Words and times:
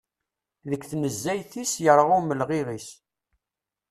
Deg 0.69 0.81
tnezzayt-is, 0.85 1.71
yerɣa 1.83 2.13
umelɣiɣ-is. 2.19 2.87